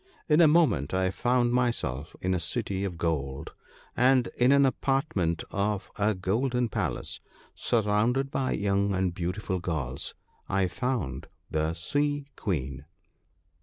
[0.27, 3.53] In a moment I found myself in a city of gold;
[3.95, 7.19] and in an apartment of a golden palace,
[7.53, 10.15] sur rounded by young and beautiful girls,
[10.49, 12.85] I found the Sea queen.